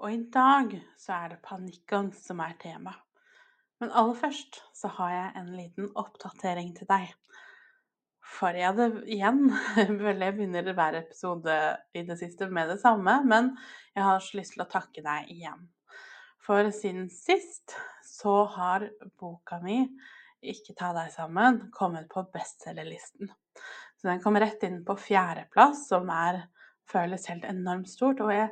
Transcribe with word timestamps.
Og 0.00 0.12
i 0.14 0.20
dag 0.32 0.72
så 0.96 1.12
er 1.12 1.32
det 1.34 1.42
panikkangst 1.44 2.30
som 2.30 2.40
er 2.40 2.54
tema. 2.60 2.94
Men 3.80 3.92
aller 3.92 4.16
først 4.16 4.62
så 4.76 4.88
har 4.96 5.10
jeg 5.12 5.32
en 5.40 5.50
liten 5.56 5.90
oppdatering 5.98 6.70
til 6.76 6.88
deg. 6.88 7.10
For 8.30 8.56
jeg 8.56 8.70
hadde 8.70 9.02
igjen 9.10 9.42
Vel, 10.00 10.22
jeg 10.24 10.36
begynner 10.36 10.72
hver 10.76 10.96
episode 11.02 11.56
i 11.96 12.04
det 12.08 12.16
siste 12.20 12.48
med 12.48 12.72
det 12.72 12.78
samme, 12.80 13.18
men 13.28 13.52
jeg 13.96 14.06
har 14.06 14.24
så 14.24 14.40
lyst 14.40 14.56
til 14.56 14.64
å 14.64 14.70
takke 14.72 15.04
deg 15.04 15.28
igjen. 15.34 15.68
For 16.40 16.72
siden 16.72 17.10
sist 17.12 17.76
så 18.06 18.44
har 18.56 18.88
boka 19.20 19.60
mi 19.60 19.82
'Ikke 20.40 20.72
ta 20.72 20.94
deg 20.96 21.12
sammen' 21.12 21.66
kommet 21.76 22.08
på 22.08 22.24
bestselgerlisten. 22.32 23.28
Så 24.00 24.08
den 24.08 24.22
kom 24.24 24.38
rett 24.40 24.62
inn 24.64 24.80
på 24.84 24.96
fjerdeplass, 24.96 25.84
som 25.90 26.08
er, 26.08 26.46
føles 26.88 27.28
helt 27.28 27.44
enormt 27.44 27.90
stort. 27.92 28.22
Og 28.24 28.32
jeg 28.32 28.48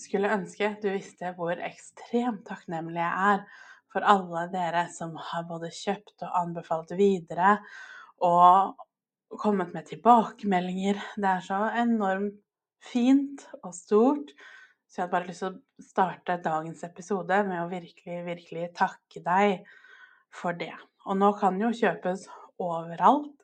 skulle 0.00 0.32
ønske 0.34 0.74
du 0.82 0.90
visste 0.92 1.32
hvor 1.36 1.60
ekstremt 1.60 2.46
takknemlig 2.48 3.02
jeg 3.02 3.34
er 3.34 3.42
for 3.90 4.06
alle 4.06 4.46
dere 4.52 4.84
som 4.94 5.16
har 5.18 5.48
både 5.48 5.70
kjøpt 5.74 6.22
og 6.26 6.36
anbefalt 6.44 6.92
videre, 6.98 7.56
og 8.22 8.76
kommet 9.40 9.74
med 9.74 9.88
tilbakemeldinger. 9.88 11.00
Det 11.16 11.30
er 11.30 11.42
så 11.44 11.60
enormt 11.82 12.38
fint 12.82 13.46
og 13.62 13.74
stort. 13.76 14.32
Så 14.90 14.98
jeg 14.98 15.04
hadde 15.04 15.14
bare 15.14 15.28
lyst 15.28 15.44
til 15.44 15.52
å 15.52 15.86
starte 15.86 16.38
dagens 16.42 16.82
episode 16.86 17.42
med 17.46 17.62
å 17.62 17.68
virkelig, 17.70 18.22
virkelig 18.26 18.70
takke 18.78 19.22
deg 19.26 19.68
for 20.34 20.56
det. 20.58 20.72
Og 21.06 21.18
nå 21.18 21.30
kan 21.38 21.58
jo 21.62 21.70
kjøpes 21.74 22.26
overalt. 22.60 23.39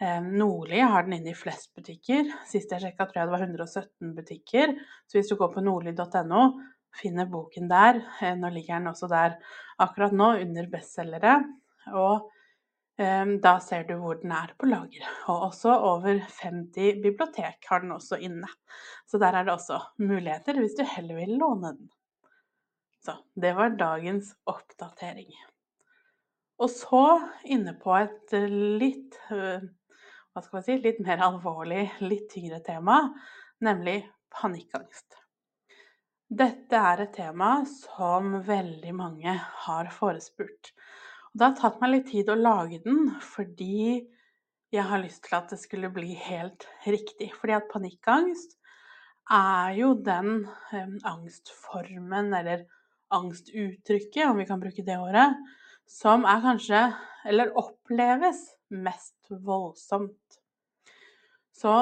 Eh, 0.00 0.22
Nordli 0.22 0.80
har 0.80 1.02
den 1.02 1.12
inne 1.16 1.32
i 1.32 1.38
flest 1.38 1.70
butikker. 1.74 2.28
Sist 2.44 2.72
jeg 2.72 2.82
sjekka, 2.82 3.06
tror 3.08 3.22
jeg 3.22 3.28
det 3.28 3.34
var 3.34 3.44
117 3.46 4.14
butikker. 4.16 4.74
Så 5.08 5.16
hvis 5.16 5.30
du 5.30 5.36
går 5.40 5.54
på 5.54 5.64
nordli.no, 5.64 6.42
finner 6.96 7.28
boken 7.32 7.70
der. 7.70 8.02
Eh, 8.20 8.34
nå 8.36 8.50
ligger 8.52 8.76
den 8.76 8.92
også 8.92 9.08
der 9.08 9.38
akkurat 9.80 10.12
nå, 10.16 10.34
under 10.44 10.68
bestselgere. 10.72 11.38
Og 11.96 12.28
eh, 13.00 13.32
da 13.40 13.54
ser 13.64 13.88
du 13.88 13.94
hvor 14.02 14.20
den 14.20 14.36
er 14.36 14.52
på 14.60 14.68
lager. 14.68 15.08
Og 15.32 15.48
også 15.48 15.78
over 15.94 16.20
50 16.42 17.00
bibliotek 17.00 17.64
har 17.70 17.84
den 17.84 17.96
også 17.96 18.20
inne. 18.20 18.52
Så 19.08 19.20
der 19.22 19.32
er 19.32 19.48
det 19.48 19.56
også 19.56 19.80
muligheter 20.02 20.60
hvis 20.60 20.76
du 20.76 20.84
heller 20.84 21.22
vil 21.22 21.38
låne 21.40 21.72
den. 21.72 21.88
Så 23.00 23.16
det 23.38 23.54
var 23.56 23.78
dagens 23.80 24.34
oppdatering. 24.50 25.32
Og 26.60 26.68
så 26.72 27.06
inne 27.48 27.72
på 27.80 27.92
et 27.96 28.32
litt 28.50 29.16
hva 30.36 30.42
skal 30.44 30.58
man 30.58 30.64
si, 30.66 30.74
litt 30.84 30.98
mer 31.00 31.22
alvorlig, 31.24 31.86
litt 32.04 32.26
tyngre 32.28 32.58
tema, 32.60 32.98
nemlig 33.64 34.02
panikkangst. 34.36 35.16
Dette 36.26 36.76
er 36.76 37.00
et 37.06 37.14
tema 37.16 37.62
som 37.70 38.34
veldig 38.44 38.92
mange 38.98 39.32
har 39.62 39.88
forespurt. 39.94 40.74
Og 41.30 41.40
det 41.40 41.46
har 41.46 41.56
tatt 41.56 41.80
meg 41.80 41.92
litt 41.94 42.10
tid 42.10 42.28
å 42.28 42.36
lage 42.36 42.82
den, 42.84 43.14
fordi 43.24 44.02
jeg 44.74 44.84
har 44.90 45.00
lyst 45.00 45.22
til 45.24 45.38
at 45.38 45.54
det 45.54 45.60
skulle 45.62 45.92
bli 45.94 46.12
helt 46.20 46.66
riktig. 46.84 47.30
Fordi 47.38 47.56
at 47.56 47.70
panikkangst 47.72 48.58
er 49.32 49.72
jo 49.78 49.94
den 50.04 50.42
eh, 50.74 50.92
angstformen, 51.08 52.34
eller 52.36 52.66
angstuttrykket, 53.14 54.26
om 54.28 54.42
vi 54.42 54.48
kan 54.50 54.60
bruke 54.60 54.84
det 54.84 54.98
året, 55.00 55.40
som 55.88 56.26
er 56.28 56.44
kanskje, 56.44 56.82
eller 57.24 57.54
oppleves, 57.56 58.42
mest 58.74 59.30
voldsomt. 59.30 60.40
Så 61.56 61.72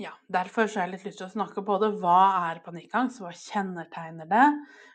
ja, 0.00 0.14
derfor 0.32 0.66
så 0.66 0.80
har 0.80 0.88
jeg 0.88 0.94
litt 0.94 1.08
lyst 1.10 1.20
til 1.20 1.28
å 1.28 1.34
snakke 1.34 1.64
både 1.66 1.92
hva 2.00 2.20
er 2.50 2.62
panikkangst, 2.64 3.20
hva 3.20 3.34
kjennetegner 3.36 4.28
det? 4.30 4.46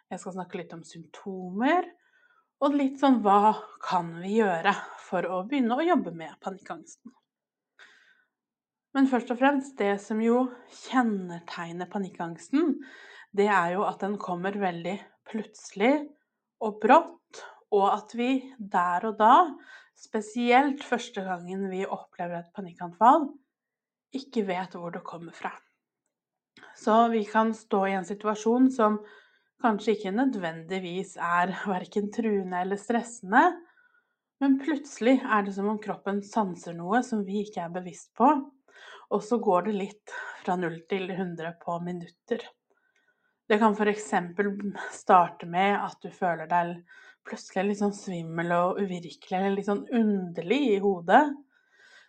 Jeg 0.09 0.21
skal 0.21 0.35
snakke 0.37 0.59
litt 0.59 0.73
om 0.73 0.81
symptomer, 0.85 1.85
og 2.63 2.77
litt 2.77 2.97
sånn 3.01 3.19
hva 3.25 3.53
kan 3.83 4.09
vi 4.21 4.39
gjøre 4.39 4.73
for 5.05 5.27
å 5.29 5.43
begynne 5.45 5.77
å 5.77 5.85
jobbe 5.85 6.13
med 6.15 6.33
panikkangsten? 6.41 7.13
Men 8.95 9.09
først 9.11 9.33
og 9.33 9.41
fremst, 9.41 9.75
det 9.77 9.97
som 9.99 10.21
jo 10.23 10.45
kjennetegner 10.87 11.89
panikkangsten, 11.91 12.77
det 13.35 13.49
er 13.51 13.73
jo 13.75 13.83
at 13.85 13.99
den 14.01 14.15
kommer 14.21 14.55
veldig 14.55 14.95
plutselig 15.27 15.97
og 16.63 16.79
brått, 16.81 17.41
og 17.75 17.89
at 17.91 18.13
vi 18.15 18.29
der 18.57 19.09
og 19.09 19.17
da, 19.19 19.33
spesielt 19.95 20.83
første 20.83 21.23
gangen 21.25 21.69
vi 21.71 21.85
opplever 21.85 22.41
et 22.41 22.53
panikkanfall, 22.55 23.29
ikke 24.15 24.45
vet 24.47 24.75
hvor 24.77 24.93
det 24.95 25.03
kommer 25.07 25.35
fra. 25.35 25.51
Så 26.75 27.07
vi 27.11 27.23
kan 27.27 27.53
stå 27.55 27.85
i 27.87 27.95
en 27.97 28.07
situasjon 28.07 28.69
som 28.71 28.99
kanskje 29.63 29.95
ikke 29.95 30.15
nødvendigvis 30.15 31.15
er 31.21 31.55
verken 31.73 32.11
truende 32.13 32.61
eller 32.63 32.79
stressende, 32.79 33.45
men 34.43 34.59
plutselig 34.59 35.21
er 35.23 35.45
det 35.47 35.55
som 35.55 35.69
om 35.71 35.79
kroppen 35.81 36.19
sanser 36.23 36.75
noe 36.75 36.99
som 37.07 37.23
vi 37.27 37.45
ikke 37.45 37.63
er 37.63 37.73
bevisst 37.75 38.11
på, 38.19 38.27
og 39.15 39.23
så 39.23 39.39
går 39.39 39.69
det 39.69 39.77
litt 39.79 40.15
fra 40.43 40.57
0 40.59 40.75
til 40.91 41.07
100 41.13 41.55
på 41.61 41.79
minutter. 41.85 42.43
Det 43.47 43.59
kan 43.61 43.75
f.eks. 43.77 44.11
starte 44.91 45.47
med 45.47 45.77
at 45.77 45.99
du 46.01 46.09
føler 46.11 46.49
deg 46.49 46.79
plutselig 47.25 47.65
litt 47.67 47.81
sånn 47.81 47.95
svimmel 47.95 48.53
og 48.55 48.79
uvirkelig 48.83 49.37
eller 49.39 49.57
litt 49.57 49.69
sånn 49.69 49.85
underlig 49.95 50.61
i 50.75 50.79
hodet. 50.83 51.23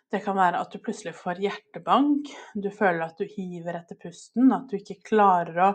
Det 0.07 0.21
kan 0.23 0.37
være 0.37 0.61
at 0.63 0.71
du 0.71 0.79
plutselig 0.79 1.11
får 1.17 1.41
hjertebank, 1.43 2.29
du 2.55 2.69
føler 2.71 3.03
at 3.09 3.19
du 3.19 3.27
hiver 3.27 3.81
etter 3.81 3.99
pusten, 3.99 4.53
at 4.55 4.69
du 4.71 4.77
ikke 4.77 5.01
klarer 5.09 5.59
å, 5.65 5.71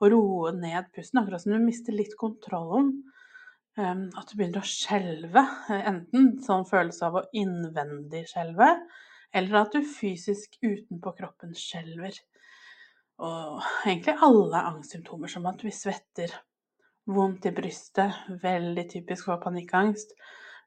å 0.00 0.08
roe 0.08 0.54
ned 0.56 0.88
pusten, 0.94 1.20
akkurat 1.20 1.44
som 1.44 1.52
du 1.52 1.60
mister 1.60 1.96
litt 1.96 2.16
kontrollen. 2.20 2.94
Um, 3.78 4.08
at 4.18 4.30
du 4.30 4.38
begynner 4.38 4.64
å 4.64 4.66
skjelve, 4.66 5.44
enten 5.76 6.32
sånn 6.42 6.64
følelse 6.66 7.04
av 7.06 7.20
å 7.20 7.26
innvendig 7.36 8.24
skjelve, 8.30 8.72
eller 9.36 9.60
at 9.60 9.76
du 9.76 9.84
fysisk 9.86 10.56
utenpå 10.64 11.12
kroppen 11.20 11.52
skjelver. 11.54 12.16
Og 13.22 13.60
egentlig 13.84 14.16
alle 14.24 14.64
angstsymptomer, 14.72 15.30
som 15.30 15.46
at 15.50 15.62
vi 15.66 15.74
svetter, 15.74 16.32
vondt 17.08 17.48
i 17.48 17.52
brystet, 17.56 18.14
veldig 18.42 18.84
typisk 18.90 19.30
for 19.30 19.40
panikkangst. 19.42 20.12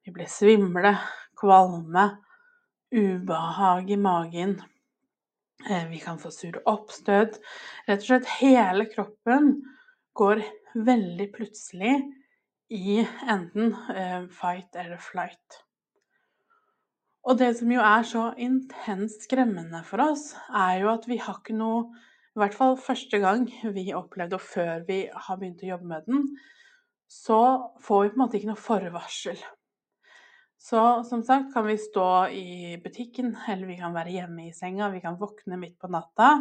Vi 0.05 0.13
blir 0.15 0.29
svimle, 0.29 0.95
kvalme, 1.37 2.07
ubehag 2.91 3.91
i 3.91 3.97
magen. 3.97 4.55
Eh, 5.69 5.87
vi 5.89 5.99
kan 6.01 6.19
få 6.19 6.31
sure 6.33 6.63
oppstøt. 6.65 7.37
Rett 7.87 8.01
og 8.01 8.07
slett 8.07 8.31
hele 8.39 8.87
kroppen 8.89 9.53
går 10.17 10.41
veldig 10.73 11.27
plutselig 11.35 11.99
i 12.71 13.01
enten 13.29 13.75
eh, 13.93 14.23
fight 14.33 14.75
eller 14.75 14.97
flight. 15.01 15.61
Og 17.21 17.37
det 17.37 17.51
som 17.59 17.69
jo 17.69 17.81
er 17.85 18.05
så 18.07 18.29
intenst 18.41 19.27
skremmende 19.27 19.83
for 19.85 20.01
oss, 20.01 20.31
er 20.49 20.81
jo 20.81 20.89
at 20.95 21.05
vi 21.09 21.19
har 21.21 21.37
ikke 21.37 21.57
noe 21.57 21.91
i 22.31 22.39
hvert 22.39 22.55
fall 22.55 22.77
første 22.79 23.19
gang 23.19 23.47
vi 23.75 23.89
opplevde, 23.95 24.37
og 24.39 24.45
før 24.45 24.85
vi 24.87 25.03
har 25.11 25.39
begynt 25.39 25.63
å 25.65 25.71
jobbe 25.73 25.89
med 25.89 26.07
den, 26.07 26.29
så 27.11 27.41
får 27.83 28.05
vi 28.05 28.11
på 28.11 28.15
en 28.15 28.21
måte 28.23 28.39
ikke 28.39 28.51
noe 28.53 28.65
forvarsel. 28.69 29.41
Så 30.61 30.81
som 31.09 31.23
sagt 31.25 31.49
kan 31.55 31.65
vi 31.65 31.75
stå 31.81 32.09
i 32.37 32.77
butikken, 32.83 33.33
eller 33.49 33.67
vi 33.67 33.79
kan 33.79 33.95
være 33.95 34.13
hjemme 34.13 34.45
i 34.47 34.53
senga, 34.55 34.91
vi 34.93 35.01
kan 35.03 35.17
våkne 35.19 35.57
midt 35.59 35.79
på 35.81 35.89
natta 35.91 36.35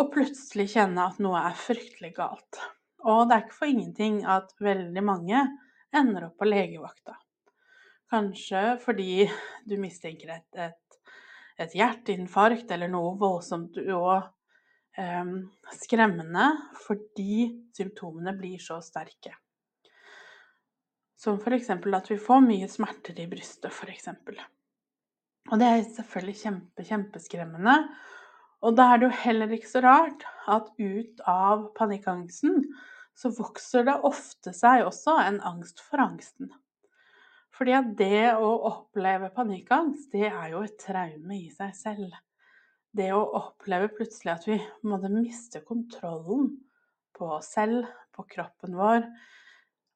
og 0.00 0.08
plutselig 0.14 0.70
kjenne 0.72 1.04
at 1.06 1.18
noe 1.22 1.40
er 1.44 1.56
fryktelig 1.56 2.14
galt. 2.16 2.60
Og 3.04 3.28
det 3.28 3.36
er 3.36 3.44
ikke 3.44 3.58
for 3.58 3.72
ingenting 3.72 4.20
at 4.28 4.52
veldig 4.60 5.02
mange 5.04 5.42
ender 5.96 6.28
opp 6.28 6.38
på 6.40 6.48
legevakta. 6.48 7.16
Kanskje 8.10 8.62
fordi 8.82 9.28
du 9.68 9.76
mistenker 9.80 10.34
et, 10.34 10.48
et, 10.58 11.00
et 11.60 11.76
hjerteinfarkt 11.76 12.72
eller 12.74 12.90
noe 12.90 13.14
voldsomt 13.20 13.78
og 13.86 14.24
skremmende 15.80 16.46
fordi 16.84 17.46
symptomene 17.76 18.34
blir 18.38 18.60
så 18.62 18.80
sterke. 18.84 19.34
Som 21.20 21.36
f.eks. 21.40 21.70
at 21.70 22.10
vi 22.10 22.16
får 22.20 22.40
mye 22.46 22.68
smerter 22.70 23.18
i 23.20 23.28
brystet, 23.28 23.72
f.eks. 23.72 24.08
Og 25.50 25.58
det 25.60 25.66
er 25.66 25.82
selvfølgelig 25.84 26.38
kjempe, 26.40 26.86
kjempeskremmende. 26.86 27.76
Og 28.64 28.76
da 28.76 28.90
er 28.92 29.00
det 29.00 29.08
jo 29.08 29.18
heller 29.24 29.52
ikke 29.56 29.68
så 29.68 29.82
rart 29.84 30.24
at 30.48 30.72
ut 30.80 31.20
av 31.28 31.70
panikkangsten 31.76 32.64
så 33.16 33.32
vokser 33.36 33.84
det 33.88 34.00
ofte 34.06 34.52
seg 34.56 34.86
også 34.86 35.16
en 35.26 35.40
angst 35.44 35.80
for 35.84 36.00
angsten. 36.04 36.52
Fordi 37.56 37.74
at 37.76 37.92
det 37.98 38.32
å 38.40 38.50
oppleve 38.70 39.28
panikkangst, 39.36 40.12
det 40.14 40.30
er 40.30 40.52
jo 40.54 40.62
et 40.64 40.78
traume 40.80 41.36
i 41.36 41.50
seg 41.52 41.74
selv. 41.76 42.14
Det 42.96 43.12
å 43.14 43.22
oppleve 43.38 43.92
plutselig 43.94 44.32
at 44.32 44.46
vi 44.48 44.56
måtte 44.82 45.10
miste 45.12 45.62
kontrollen 45.62 46.48
på 47.14 47.28
oss 47.36 47.52
selv, 47.54 47.86
på 48.10 48.24
kroppen 48.26 48.74
vår, 48.74 49.04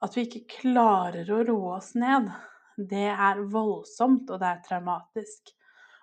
at 0.04 0.14
vi 0.16 0.26
ikke 0.28 0.60
klarer 0.60 1.28
å 1.32 1.40
roe 1.48 1.72
oss 1.78 1.94
ned, 1.98 2.28
det 2.76 3.08
er 3.10 3.42
voldsomt, 3.50 4.30
og 4.30 4.40
det 4.42 4.50
er 4.50 4.62
traumatisk. 4.66 5.50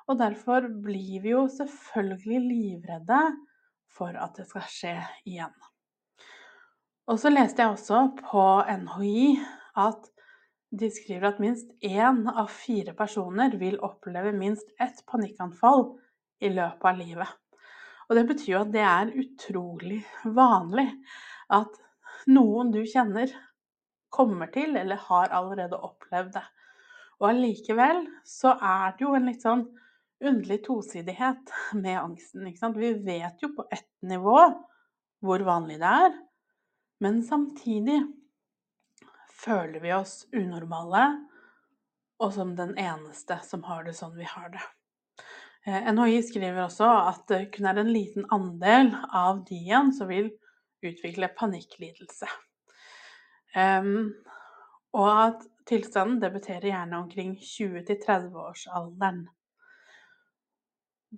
Og 0.09 0.19
derfor 0.19 0.67
blir 0.83 1.23
vi 1.23 1.33
jo 1.33 1.45
selvfølgelig 1.51 2.41
livredde 2.47 3.21
for 3.91 4.15
at 4.19 4.35
det 4.39 4.47
skal 4.49 4.67
skje 4.71 4.95
igjen. 5.29 5.53
Og 7.11 7.19
så 7.19 7.31
leste 7.31 7.63
jeg 7.63 7.75
også 7.75 8.03
på 8.19 8.45
NHI 8.83 9.35
at 9.79 10.11
de 10.71 10.87
skriver 10.91 11.31
at 11.31 11.41
minst 11.43 11.71
én 11.83 12.23
av 12.31 12.51
fire 12.51 12.93
personer 12.95 13.55
vil 13.59 13.79
oppleve 13.83 14.31
minst 14.35 14.67
ett 14.79 15.03
panikkanfall 15.11 15.89
i 16.41 16.49
løpet 16.51 16.87
av 16.89 16.99
livet. 16.99 17.37
Og 18.09 18.17
det 18.17 18.25
betyr 18.27 18.51
jo 18.53 18.63
at 18.65 18.73
det 18.73 18.83
er 18.83 19.13
utrolig 19.21 20.01
vanlig 20.35 20.89
at 21.53 21.77
noen 22.31 22.73
du 22.73 22.81
kjenner, 22.85 23.31
kommer 24.11 24.49
til 24.51 24.75
eller 24.75 24.99
har 25.07 25.31
allerede 25.31 25.77
opplevd 25.79 26.33
det. 26.35 26.43
Og 27.21 27.29
allikevel 27.29 28.01
så 28.27 28.57
er 28.57 28.97
det 28.97 29.05
jo 29.05 29.13
en 29.15 29.29
litt 29.29 29.45
sånn 29.45 29.63
underlig 30.21 30.57
tosidighet 30.65 31.53
med 31.79 31.99
angsten. 32.01 32.75
Vi 32.75 32.91
vet 33.05 33.39
jo 33.41 33.53
på 33.55 33.65
ett 33.71 33.87
nivå 34.03 34.35
hvor 35.21 35.45
vanlig 35.47 35.79
det 35.79 35.93
er, 36.05 36.17
men 37.01 37.21
samtidig 37.23 38.01
føler 39.41 39.79
vi 39.79 39.93
oss 39.95 40.25
unormale 40.35 41.05
og 42.21 42.33
som 42.35 42.53
den 42.57 42.75
eneste 42.77 43.39
som 43.47 43.63
har 43.65 43.85
det 43.87 43.95
sånn 43.97 44.13
vi 44.17 44.27
har 44.27 44.51
det. 44.53 44.61
Eh, 45.67 45.89
NHI 45.93 46.21
skriver 46.25 46.63
også 46.65 46.87
at 47.11 47.33
kun 47.53 47.67
er 47.69 47.81
en 47.81 47.91
liten 47.93 48.25
andel 48.33 48.93
av 49.13 49.43
de 49.49 49.59
igjen 49.59 49.91
som 49.93 50.09
vil 50.09 50.31
utvikle 50.81 51.29
panikklidelse. 51.37 52.29
Og 54.97 55.09
at 55.11 55.43
tilstanden 55.69 56.17
debuterer 56.23 56.71
gjerne 56.71 56.97
omkring 57.03 57.35
20-30-årsalderen. 57.37 59.27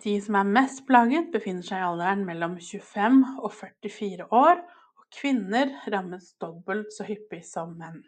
De 0.04 0.14
som 0.20 0.34
er 0.34 0.50
mest 0.56 0.82
plaget, 0.88 1.30
befinner 1.32 1.62
seg 1.62 1.78
i 1.78 1.86
alderen 1.86 2.24
mellom 2.26 2.56
25 2.58 3.20
og 3.38 3.52
44 3.54 4.26
år, 4.34 4.60
og 4.98 5.04
kvinner 5.14 5.70
rammes 5.94 6.32
dobbelt 6.42 6.90
så 6.94 7.06
hyppig 7.06 7.44
som 7.46 7.76
menn. 7.78 8.02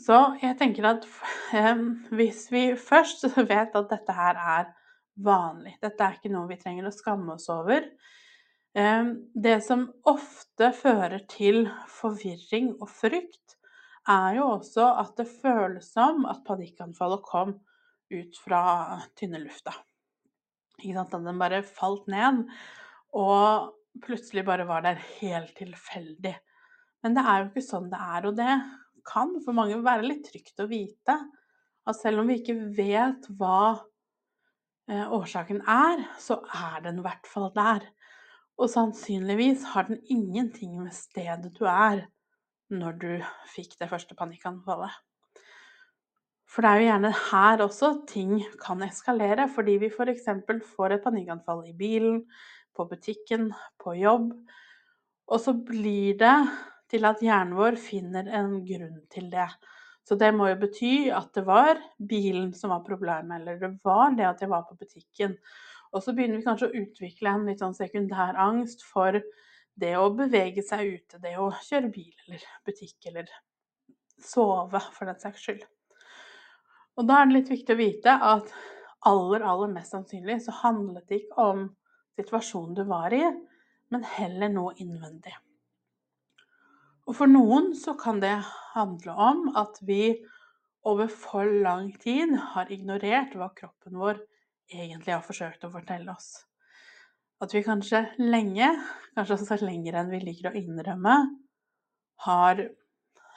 Så 0.00 0.16
jeg 0.42 0.56
tenker 0.58 0.88
at 0.88 1.04
hvis 2.18 2.48
vi 2.52 2.64
først 2.78 3.28
vet 3.52 3.76
at 3.76 3.92
dette 3.92 4.16
her 4.16 4.40
er 4.40 4.72
vanlig, 5.24 5.76
dette 5.82 6.02
er 6.02 6.18
ikke 6.18 6.32
noe 6.32 6.50
vi 6.50 6.58
trenger 6.58 6.88
å 6.88 6.94
skamme 6.94 7.36
oss 7.36 7.46
over, 7.52 7.86
det 8.74 9.58
som 9.62 9.84
ofte 10.10 10.72
fører 10.74 11.22
til 11.30 11.68
forvirring 11.94 12.72
og 12.80 12.88
frykt, 12.90 13.54
er 14.10 14.40
jo 14.40 14.48
også 14.56 14.88
at 15.00 15.14
det 15.20 15.28
føles 15.30 15.92
som 15.94 16.24
at 16.28 16.42
panikkanfallet 16.46 17.22
kom 17.24 17.54
ut 18.10 18.40
fra 18.42 18.62
tynne 19.16 19.40
lufta. 19.44 19.72
Ikke 20.80 20.96
sant? 20.96 21.14
At 21.14 21.24
den 21.24 21.38
bare 21.40 21.62
falt 21.64 22.10
ned, 22.10 22.42
og 23.14 23.70
plutselig 24.02 24.44
bare 24.44 24.66
var 24.66 24.82
der 24.84 24.98
helt 25.20 25.54
tilfeldig. 25.56 26.34
Men 27.04 27.14
det 27.14 27.22
er 27.22 27.40
jo 27.40 27.50
ikke 27.52 27.64
sånn 27.64 27.90
det 27.92 28.00
er, 28.00 28.26
og 28.26 28.36
det 28.40 28.50
kan 29.06 29.34
for 29.44 29.56
mange 29.56 29.80
være 29.84 30.06
litt 30.06 30.24
trygt 30.28 30.62
å 30.62 30.68
vite 30.70 31.16
at 31.84 31.98
selv 31.98 32.22
om 32.22 32.30
vi 32.30 32.38
ikke 32.40 32.56
vet 32.76 33.28
hva 33.38 33.74
eh, 34.88 35.04
årsaken 35.04 35.60
er, 35.68 36.06
så 36.20 36.40
er 36.48 36.80
den 36.86 37.02
i 37.02 37.04
hvert 37.04 37.28
fall 37.28 37.50
der. 37.56 37.84
Og 38.56 38.70
sannsynligvis 38.70 39.66
har 39.74 39.88
den 39.90 40.00
ingenting 40.08 40.78
med 40.80 40.94
stedet 40.96 41.52
du 41.58 41.66
er 41.68 42.06
når 42.72 42.96
du 43.02 43.10
fikk 43.52 43.76
det 43.80 43.90
første 43.90 44.16
panikkanfallet. 44.16 44.94
For 46.48 46.62
det 46.62 46.70
er 46.70 46.80
jo 46.80 46.88
gjerne 46.88 47.14
her 47.18 47.62
også 47.64 47.88
ting 48.08 48.34
kan 48.62 48.82
eskalere, 48.86 49.48
fordi 49.50 49.78
vi 49.82 49.90
f.eks. 49.90 50.28
får 50.76 50.94
et 50.94 51.04
panikkanfall 51.04 51.64
i 51.68 51.76
bilen, 51.76 52.22
på 52.74 52.86
butikken, 52.90 53.52
på 53.78 53.94
jobb, 53.94 54.32
og 55.30 55.40
så 55.40 55.54
blir 55.54 56.16
det 56.18 56.36
til 56.90 57.06
at 57.08 57.22
hjernen 57.24 57.56
vår 57.58 57.78
finner 57.80 58.28
en 58.40 58.58
grunn 58.66 59.00
til 59.12 59.30
det. 59.32 59.48
Så 60.04 60.18
det 60.20 60.30
må 60.36 60.50
jo 60.50 60.58
bety 60.60 60.94
at 61.16 61.30
det 61.36 61.46
var 61.46 61.80
bilen 61.96 62.52
som 62.56 62.74
var 62.74 62.84
problemet, 62.84 63.40
eller 63.40 63.60
det 63.62 63.70
var 63.86 64.12
det 64.16 64.26
at 64.28 64.42
jeg 64.44 64.52
var 64.52 64.66
på 64.68 64.76
butikken. 64.76 65.38
Og 65.94 66.02
så 66.04 66.12
begynner 66.12 66.40
vi 66.40 66.46
kanskje 66.48 66.68
å 66.68 66.82
utvikle 66.82 67.32
en 67.32 67.46
litt 67.48 67.62
sånn 67.62 67.76
sekundær 67.76 68.36
angst 68.40 68.84
for 68.84 69.16
det 69.80 69.94
å 69.98 70.10
bevege 70.14 70.62
seg 70.62 70.98
ute, 70.98 71.20
det 71.22 71.36
å 71.40 71.48
kjøre 71.64 71.90
bil 71.94 72.12
eller 72.26 72.44
butikk 72.66 73.08
eller 73.10 73.30
sove, 74.20 74.82
for 74.94 75.08
den 75.08 75.18
saks 75.22 75.46
skyld. 75.46 75.64
Og 76.94 77.08
da 77.08 77.20
er 77.20 77.30
det 77.30 77.38
litt 77.38 77.54
viktig 77.54 77.74
å 77.74 77.80
vite 77.80 78.18
at 78.28 78.52
aller, 79.08 79.42
aller 79.42 79.72
mest 79.72 79.94
sannsynlig 79.94 80.38
så 80.44 80.54
handlet 80.60 81.08
det 81.08 81.24
ikke 81.24 81.48
om 81.48 81.64
situasjonen 82.18 82.76
du 82.78 82.84
var 82.86 83.14
i, 83.14 83.24
men 83.90 84.06
heller 84.14 84.52
noe 84.52 84.76
innvendig. 84.78 85.34
Og 87.04 87.16
for 87.18 87.28
noen 87.28 87.72
så 87.76 87.94
kan 88.00 88.20
det 88.22 88.36
handle 88.72 89.12
om 89.12 89.50
at 89.60 89.76
vi 89.84 90.16
over 90.88 91.08
for 91.08 91.48
lang 91.64 91.90
tid 92.00 92.32
har 92.54 92.72
ignorert 92.72 93.36
hva 93.36 93.50
kroppen 93.56 93.98
vår 94.00 94.20
egentlig 94.72 95.12
har 95.12 95.24
forsøkt 95.24 95.64
å 95.64 95.72
fortelle 95.72 96.12
oss. 96.12 96.44
At 97.44 97.52
vi 97.52 97.64
kanskje 97.66 98.06
lenge, 98.20 98.70
kanskje 99.16 99.36
også 99.36 99.58
lenger 99.64 99.98
enn 100.00 100.12
vi 100.12 100.22
liker 100.22 100.50
å 100.50 100.56
innrømme, 100.56 101.16
har 102.24 102.62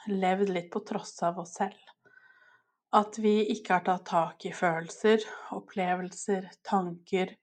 levd 0.08 0.52
litt 0.54 0.70
på 0.72 0.80
tross 0.88 1.16
av 1.26 1.40
oss 1.42 1.56
selv. 1.58 1.80
At 2.96 3.18
vi 3.20 3.42
ikke 3.52 3.76
har 3.76 3.84
tatt 3.84 4.06
tak 4.08 4.46
i 4.48 4.54
følelser, 4.56 5.24
opplevelser, 5.52 6.48
tanker. 6.64 7.34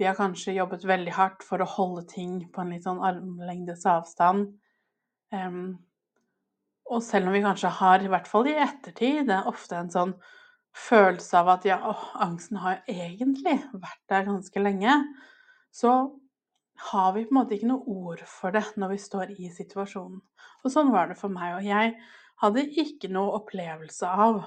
Vi 0.00 0.06
har 0.08 0.16
kanskje 0.16 0.56
jobbet 0.56 0.86
veldig 0.88 1.12
hardt 1.18 1.44
for 1.44 1.60
å 1.60 1.68
holde 1.68 2.06
ting 2.08 2.38
på 2.48 2.62
en 2.62 2.72
litt 2.72 2.86
sånn 2.88 3.02
armlengdes 3.04 3.84
avstand. 3.84 4.54
Um, 5.30 5.78
og 6.90 7.02
selv 7.06 7.30
om 7.30 7.36
vi 7.36 7.42
kanskje 7.44 7.70
har, 7.80 8.02
i 8.02 8.10
hvert 8.10 8.28
fall 8.28 8.48
i 8.50 8.56
ettertid, 8.58 9.26
det 9.28 9.36
er 9.36 9.50
ofte 9.50 9.78
en 9.78 9.92
sånn 9.92 10.14
følelse 10.76 11.38
av 11.38 11.50
at 11.54 11.66
ja, 11.68 11.78
åh, 11.86 12.06
angsten 12.22 12.60
har 12.62 12.80
egentlig 12.90 13.56
vært 13.72 14.02
der 14.10 14.26
ganske 14.26 14.62
lenge, 14.62 14.96
så 15.74 15.92
har 16.90 17.12
vi 17.14 17.26
på 17.26 17.34
en 17.34 17.38
måte 17.40 17.56
ikke 17.56 17.68
noe 17.70 17.94
ord 17.94 18.22
for 18.28 18.54
det 18.54 18.64
når 18.80 18.94
vi 18.94 19.02
står 19.02 19.34
i 19.36 19.50
situasjonen. 19.54 20.22
Og 20.64 20.72
sånn 20.72 20.92
var 20.94 21.10
det 21.10 21.18
for 21.20 21.32
meg. 21.32 21.58
Og 21.58 21.66
jeg 21.66 21.94
hadde 22.40 22.66
ikke 22.82 23.10
noe 23.12 23.36
opplevelse 23.40 24.08
av 24.08 24.40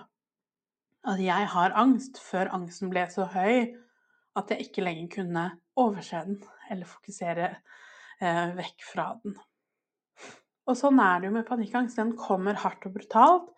at 1.03 1.21
jeg 1.21 1.47
har 1.53 1.75
angst 1.77 2.19
før 2.23 2.51
angsten 2.55 2.91
ble 2.91 3.05
så 3.11 3.27
høy 3.29 3.73
at 4.39 4.49
jeg 4.49 4.67
ikke 4.67 4.85
lenger 4.85 5.09
kunne 5.19 5.45
overse 5.79 6.23
den 6.25 6.39
eller 6.71 6.89
fokusere 6.89 7.49
eh, 7.53 8.53
vekk 8.57 8.85
fra 8.87 9.11
den. 9.21 9.35
Og 10.69 10.79
sånn 10.79 10.99
er 11.03 11.19
det 11.19 11.29
jo 11.29 11.35
med 11.35 11.47
panikkangst. 11.47 11.99
Den 11.99 12.13
kommer 12.19 12.59
hardt 12.61 12.85
og 12.87 12.95
brutalt, 12.95 13.49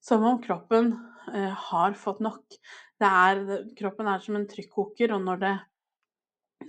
som 0.00 0.24
om 0.24 0.40
kroppen 0.42 0.94
eh, 1.34 1.52
har 1.70 1.96
fått 2.00 2.22
nok. 2.24 2.56
Er, 3.04 3.42
kroppen 3.76 4.08
er 4.08 4.22
som 4.24 4.38
en 4.38 4.48
trykkoker, 4.48 5.12
og 5.12 5.24
når 5.26 5.42
det, 5.42 5.52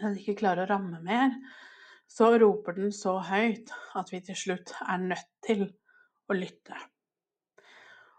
den 0.01 0.19
ikke 0.19 0.41
klarer 0.41 0.65
å 0.65 0.73
ramme 0.73 0.99
mer, 1.05 1.37
så 2.07 2.33
roper 2.39 2.75
den 2.77 2.91
så 2.95 3.17
høyt 3.29 3.71
at 3.99 4.11
vi 4.11 4.21
til 4.23 4.39
slutt 4.39 4.75
er 4.83 5.03
nødt 5.03 5.31
til 5.43 5.65
å 6.27 6.35
lytte. 6.35 6.75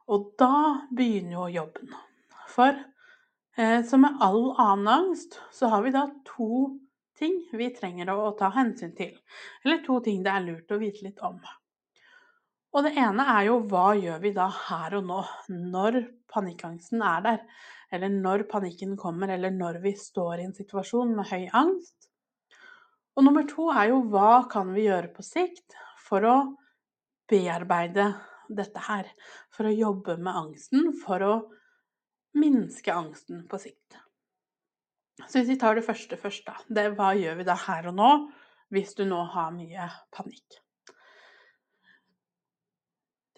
Og 0.09 0.33
da 0.41 0.89
begynner 0.97 1.37
jo 1.37 1.47
jobben. 1.53 1.93
For 2.49 2.73
eh, 3.61 3.85
som 3.85 4.05
med 4.07 4.21
all 4.25 4.55
annen 4.57 4.89
angst, 4.93 5.41
så 5.53 5.69
har 5.73 5.85
vi 5.85 5.93
da 5.93 6.07
to 6.29 6.79
ting 7.19 7.41
vi 7.53 7.69
trenger 7.75 8.13
å, 8.13 8.19
å 8.31 8.37
ta 8.39 8.49
hensyn 8.55 8.95
til. 8.97 9.17
Eller 9.65 9.83
to 9.85 10.01
ting 10.05 10.23
det 10.25 10.33
er 10.33 10.47
lurt 10.47 10.73
å 10.73 10.81
vite 10.81 11.05
litt 11.05 11.21
om. 11.27 11.41
Og 12.79 12.85
det 12.87 12.93
ene 13.03 13.25
er 13.33 13.49
jo 13.49 13.57
hva 13.67 13.89
gjør 13.99 14.21
vi 14.23 14.31
da 14.37 14.45
her 14.55 14.95
og 15.01 15.07
nå, 15.09 15.19
når 15.51 15.97
panikkangsten 16.31 17.01
er 17.03 17.25
der? 17.25 17.41
Eller 17.91 18.13
når 18.13 18.45
panikken 18.53 18.93
kommer, 19.01 19.33
eller 19.35 19.51
når 19.51 19.81
vi 19.83 19.97
står 19.99 20.39
i 20.39 20.45
en 20.47 20.55
situasjon 20.55 21.11
med 21.19 21.27
høy 21.27 21.49
angst. 21.59 22.07
Og 23.19 23.27
nummer 23.27 23.49
to 23.51 23.67
er 23.75 23.89
jo 23.91 24.05
hva 24.13 24.45
kan 24.53 24.71
vi 24.77 24.85
gjøre 24.87 25.11
på 25.17 25.25
sikt 25.27 25.75
for 26.05 26.23
å 26.23 26.37
bearbeide 27.27 28.13
dette 28.47 28.85
her? 28.87 29.11
For 29.51 29.67
å 29.67 29.75
jobbe 29.75 30.15
med 30.23 30.39
angsten, 30.45 30.93
for 31.03 31.27
å 31.27 31.35
minske 32.39 32.95
angsten 32.95 33.43
på 33.51 33.59
sikt. 33.59 33.99
Så 35.25 35.41
hvis 35.41 35.51
vi 35.51 35.59
tar 35.59 35.75
det 35.75 35.87
første 35.89 36.21
først, 36.21 36.47
da. 36.47 36.55
Det, 36.71 36.93
hva 36.95 37.11
gjør 37.19 37.43
vi 37.43 37.51
da 37.51 37.59
her 37.67 37.91
og 37.91 37.99
nå 37.99 38.15
hvis 38.71 38.95
du 38.95 39.03
nå 39.09 39.25
har 39.35 39.51
mye 39.57 39.91
panikk? 40.15 40.63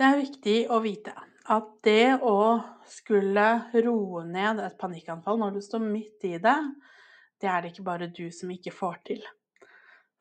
Det 0.00 0.07
er 0.09 0.16
viktig 0.16 0.52
å 0.73 0.78
vite 0.80 1.12
at 1.52 1.66
det 1.85 2.23
å 2.25 2.37
skulle 2.88 3.42
roe 3.85 4.23
ned 4.25 4.62
et 4.64 4.78
panikkanfall 4.80 5.37
når 5.42 5.59
du 5.59 5.61
står 5.61 5.83
midt 5.85 6.25
i 6.25 6.38
det, 6.40 6.57
det 7.37 7.50
er 7.52 7.61
det 7.61 7.75
ikke 7.75 7.85
bare 7.85 8.09
du 8.09 8.30
som 8.33 8.49
ikke 8.54 8.73
får 8.73 8.97
til. 9.11 9.21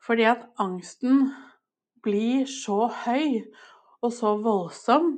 Fordi 0.04 0.26
at 0.28 0.44
angsten 0.60 1.30
blir 2.04 2.44
så 2.44 2.90
høy 3.06 3.40
og 4.04 4.12
så 4.18 4.34
voldsom 4.44 5.14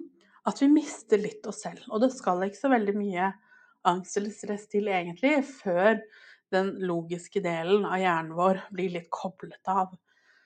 at 0.47 0.63
vi 0.63 0.71
mister 0.71 1.19
litt 1.19 1.43
oss 1.51 1.65
selv. 1.67 1.83
Og 1.91 2.07
det 2.07 2.13
skal 2.15 2.47
ikke 2.47 2.63
så 2.63 2.71
veldig 2.71 2.95
mye 3.03 3.35
angst 3.91 4.23
eller 4.23 4.31
stress 4.31 4.71
til 4.71 4.95
egentlig 4.95 5.41
før 5.59 5.99
den 6.55 6.77
logiske 6.87 7.43
delen 7.43 7.83
av 7.83 7.99
hjernen 7.99 8.39
vår 8.39 8.63
blir 8.71 8.95
litt 8.95 9.11
koblet 9.11 9.75
av, 9.75 9.91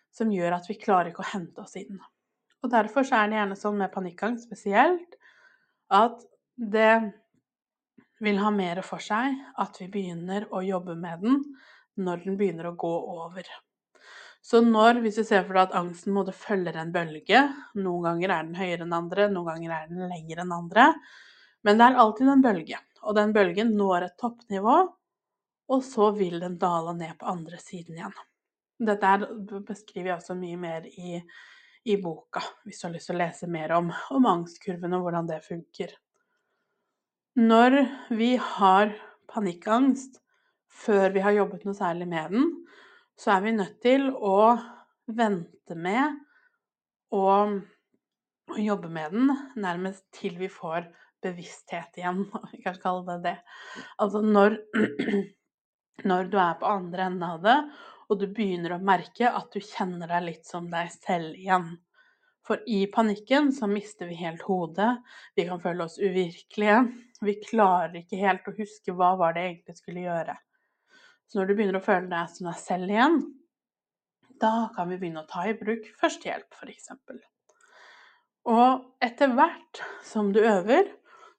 som 0.08 0.32
gjør 0.32 0.56
at 0.56 0.72
vi 0.72 0.80
klarer 0.80 1.12
ikke 1.12 1.26
å 1.28 1.32
hente 1.36 1.68
oss 1.68 1.76
inn. 1.84 2.00
Og 2.66 2.72
derfor 2.72 3.06
er 3.14 3.28
det 3.30 3.38
gjerne 3.38 3.56
sånn 3.58 3.78
med 3.78 3.92
panikkangst 3.94 4.48
spesielt 4.48 5.14
at 5.94 6.18
det 6.58 6.96
vil 8.18 8.40
ha 8.42 8.50
mer 8.50 8.80
for 8.82 9.02
seg 9.04 9.36
at 9.62 9.78
vi 9.78 9.86
begynner 9.92 10.48
å 10.50 10.64
jobbe 10.66 10.96
med 10.98 11.22
den 11.22 11.38
når 12.02 12.24
den 12.24 12.38
begynner 12.40 12.72
å 12.72 12.76
gå 12.80 12.90
over. 12.90 13.46
Så 14.42 14.64
når, 14.66 15.00
hvis 15.04 15.20
du 15.20 15.22
ser 15.26 15.46
for 15.46 15.54
deg 15.54 15.68
at 15.68 15.78
angsten 15.78 16.14
måtte 16.16 16.34
følger 16.34 16.76
en 16.80 16.92
bølge, 16.94 17.44
noen 17.78 18.04
ganger 18.08 18.34
er 18.34 18.44
den 18.48 18.58
høyere 18.58 18.86
enn 18.86 18.98
andre, 18.98 19.30
noen 19.30 19.48
ganger 19.52 19.74
er 19.76 19.88
den 19.90 20.04
lengre 20.10 20.42
enn 20.42 20.54
andre, 20.54 20.90
men 21.66 21.78
det 21.78 21.86
er 21.86 21.98
alltid 22.02 22.30
en 22.30 22.44
bølge. 22.44 22.82
Og 23.06 23.16
den 23.18 23.34
bølgen 23.34 23.74
når 23.78 24.08
et 24.08 24.18
toppnivå, 24.22 24.76
og 25.66 25.82
så 25.86 26.12
vil 26.18 26.38
den 26.42 26.58
dale 26.62 26.94
ned 26.98 27.14
på 27.18 27.30
andre 27.30 27.58
siden 27.62 27.98
igjen. 27.98 28.14
Dette 28.86 29.16
beskriver 29.66 30.12
jeg 30.12 30.18
også 30.20 30.36
mye 30.38 30.58
mer 30.62 30.86
i, 30.90 31.20
i, 31.86 31.96
boka, 32.02 32.42
hvis 32.66 32.80
du 32.80 32.88
har 32.88 32.94
lyst 32.96 33.10
til 33.10 33.16
å 33.16 33.22
lese 33.22 33.48
mer 33.50 33.74
om, 33.76 33.92
om 34.14 34.28
angstkurven 34.28 34.96
og 34.96 35.06
hvordan 35.06 35.30
det 35.30 35.40
funker. 35.46 35.94
Når 37.36 37.76
vi 38.16 38.34
har 38.40 38.94
panikkangst 39.30 40.20
før 40.72 41.12
vi 41.14 41.22
har 41.24 41.36
jobbet 41.36 41.66
noe 41.66 41.76
særlig 41.76 42.08
med 42.10 42.32
den, 42.34 42.50
så 43.16 43.36
er 43.36 43.44
vi 43.44 43.56
nødt 43.56 43.78
til 43.84 44.10
å 44.12 44.56
vente 45.06 45.76
med 45.78 46.18
å, 47.14 47.24
jobbe 48.56 48.88
med 48.92 49.12
den 49.12 49.32
nærmest 49.58 50.04
til 50.14 50.36
vi 50.38 50.48
får 50.52 50.86
bevissthet 51.24 51.98
igjen, 51.98 52.22
vi 52.52 52.62
kan 52.62 52.76
kalle 52.82 53.04
det 53.08 53.16
det. 53.24 53.36
Altså 54.02 54.22
når, 54.22 54.58
når 56.10 56.30
du 56.30 56.38
er 56.40 56.58
på 56.60 56.70
andre 56.70 57.08
enden 57.10 57.26
av 57.26 57.42
det, 57.44 57.56
og 58.08 58.20
du 58.20 58.26
begynner 58.30 58.76
å 58.76 58.82
merke 58.82 59.30
at 59.30 59.50
du 59.52 59.60
kjenner 59.62 60.10
deg 60.10 60.24
litt 60.28 60.48
som 60.48 60.68
deg 60.70 60.92
selv 60.94 61.34
igjen. 61.34 61.72
For 62.46 62.62
i 62.70 62.84
panikken 62.92 63.50
så 63.52 63.66
mister 63.66 64.06
vi 64.06 64.20
helt 64.20 64.44
hodet, 64.46 64.92
vi 65.34 65.48
kan 65.48 65.62
føle 65.62 65.88
oss 65.88 65.98
uvirkelige. 65.98 66.84
Vi 67.26 67.34
klarer 67.42 67.98
ikke 68.02 68.20
helt 68.20 68.46
å 68.46 68.54
huske 68.54 68.94
hva 68.94 69.16
var 69.18 69.34
det 69.34 69.48
egentlig 69.48 69.80
skulle 69.80 70.04
gjøre. 70.04 70.36
Så 71.26 71.40
når 71.40 71.48
du 71.48 71.56
begynner 71.56 71.80
å 71.80 71.86
føle 71.86 72.06
deg 72.12 72.30
som 72.30 72.46
deg 72.46 72.60
selv 72.60 72.92
igjen, 72.92 73.18
da 74.38 74.68
kan 74.76 74.92
vi 74.92 75.00
begynne 75.00 75.24
å 75.24 75.30
ta 75.30 75.42
i 75.48 75.56
bruk 75.58 75.88
førstehjelp, 75.98 76.54
f.eks. 76.54 76.92
Og 78.46 79.02
etter 79.02 79.32
hvert 79.34 79.82
som 80.06 80.30
du 80.30 80.38
øver, 80.44 80.92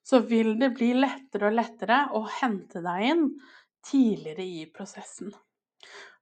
så 0.04 0.20
vil 0.28 0.58
det 0.60 0.74
bli 0.76 0.92
lettere 0.98 1.48
og 1.48 1.56
lettere 1.56 2.02
å 2.16 2.24
hente 2.40 2.82
deg 2.84 3.04
inn 3.08 3.28
tidligere 3.88 4.44
i 4.44 4.66
prosessen. 4.74 5.32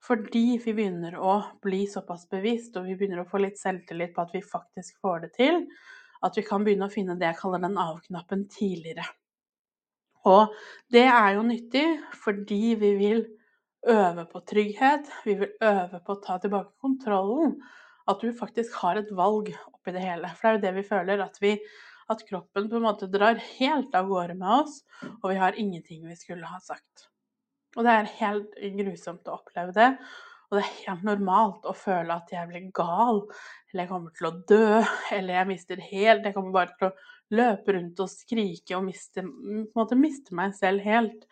Fordi 0.06 0.60
vi 0.62 0.72
begynner 0.76 1.16
å 1.18 1.36
bli 1.64 1.82
såpass 1.90 2.28
bevisst, 2.30 2.76
og 2.78 2.86
vi 2.86 2.94
begynner 2.94 3.24
å 3.24 3.28
få 3.28 3.40
litt 3.42 3.58
selvtillit 3.58 4.14
på 4.14 4.22
at 4.22 4.34
vi 4.36 4.42
faktisk 4.44 5.00
får 5.02 5.24
det 5.24 5.30
til, 5.38 5.64
at 6.26 6.36
vi 6.38 6.44
kan 6.46 6.64
begynne 6.64 6.86
å 6.86 6.92
finne 6.92 7.16
det 7.18 7.26
jeg 7.26 7.40
kaller 7.40 7.64
den 7.64 7.78
av-knappen 7.80 8.44
tidligere. 8.52 9.06
Og 10.26 10.54
det 10.92 11.06
er 11.06 11.36
jo 11.36 11.42
nyttig 11.46 11.86
fordi 12.22 12.76
vi 12.78 12.92
vil 12.98 13.24
øve 13.86 14.26
på 14.30 14.42
trygghet, 14.50 15.10
vi 15.26 15.36
vil 15.42 15.52
øve 15.62 16.00
på 16.06 16.16
å 16.16 16.22
ta 16.22 16.38
tilbake 16.42 16.74
kontrollen. 16.82 17.58
At 18.06 18.22
du 18.22 18.30
faktisk 18.38 18.78
har 18.82 19.00
et 19.00 19.10
valg 19.18 19.50
oppi 19.72 19.94
det 19.94 20.02
hele. 20.04 20.30
For 20.38 20.46
det 20.46 20.50
er 20.50 20.56
jo 20.56 20.64
det 20.66 20.74
vi 20.76 20.86
føler, 20.86 21.22
at, 21.24 21.38
vi, 21.42 21.56
at 22.10 22.22
kroppen 22.28 22.70
på 22.70 22.78
en 22.78 22.86
måte 22.86 23.10
drar 23.10 23.42
helt 23.58 23.94
av 23.98 24.06
gårde 24.10 24.38
med 24.38 24.62
oss, 24.62 24.80
og 25.18 25.30
vi 25.32 25.38
har 25.42 25.58
ingenting 25.58 26.06
vi 26.06 26.18
skulle 26.18 26.46
ha 26.46 26.62
sagt. 26.62 27.08
Og 27.76 27.84
det 27.84 27.92
er 27.92 28.14
helt 28.20 28.56
grusomt 28.78 29.28
å 29.28 29.36
oppleve 29.36 29.74
det. 29.76 29.90
Og 30.46 30.58
det 30.58 30.62
er 30.62 30.76
helt 30.86 31.04
normalt 31.06 31.66
å 31.66 31.74
føle 31.74 32.14
at 32.14 32.30
jeg 32.30 32.48
blir 32.50 32.68
gal, 32.76 33.24
eller 33.72 33.82
jeg 33.82 33.90
kommer 33.90 34.14
til 34.14 34.28
å 34.28 34.36
dø, 34.46 34.80
eller 35.16 35.40
jeg 35.40 35.50
mister 35.50 35.82
helt 35.82 36.28
Jeg 36.28 36.36
kommer 36.36 36.54
bare 36.54 36.76
til 36.78 36.88
å 36.88 37.36
løpe 37.36 37.74
rundt 37.74 38.02
og 38.04 38.12
skrike 38.12 38.76
og 38.78 38.86
miste, 38.86 39.24
miste 39.98 40.36
meg 40.38 40.54
selv 40.58 40.86
helt. 40.86 41.26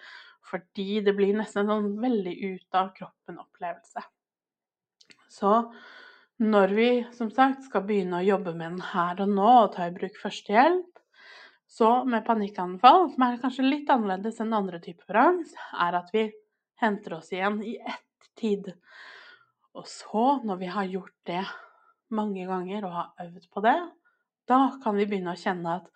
Fordi 0.44 1.00
det 1.06 1.14
blir 1.16 1.36
nesten 1.38 1.64
en 1.64 1.70
sånn 1.70 1.94
veldig 2.02 2.34
ut 2.50 2.76
av 2.76 2.90
kroppen-opplevelse. 2.98 4.02
Så 5.32 5.52
når 6.42 6.74
vi 6.76 6.88
som 7.14 7.30
sagt 7.32 7.64
skal 7.68 7.86
begynne 7.86 8.20
å 8.20 8.26
jobbe 8.26 8.52
med 8.52 8.74
den 8.74 8.84
her 8.90 9.22
og 9.22 9.30
nå 9.30 9.48
og 9.62 9.72
ta 9.76 9.88
i 9.88 9.94
bruk 9.94 10.18
førstehjelp, 10.20 10.93
så 11.70 11.90
med 12.04 12.24
panikkanfall, 12.26 13.08
som 13.14 13.26
er 13.26 13.40
kanskje 13.42 13.66
litt 13.66 13.90
annerledes 13.90 14.40
enn 14.42 14.54
andre 14.54 14.80
typer 14.82 15.20
angst, 15.20 15.56
er 15.80 15.98
at 15.98 16.10
vi 16.14 16.28
henter 16.82 17.18
oss 17.18 17.32
igjen 17.32 17.60
i 17.64 17.76
ett 17.80 18.30
tid. 18.38 18.70
Og 19.74 19.88
så, 19.90 20.24
når 20.44 20.60
vi 20.60 20.70
har 20.70 20.90
gjort 20.90 21.16
det 21.26 21.42
mange 22.14 22.46
ganger 22.46 22.86
og 22.86 22.98
har 22.98 23.26
øvd 23.26 23.48
på 23.50 23.64
det, 23.64 23.78
da 24.46 24.60
kan 24.82 24.98
vi 24.98 25.06
begynne 25.08 25.34
å 25.34 25.40
kjenne 25.40 25.78
at 25.80 25.88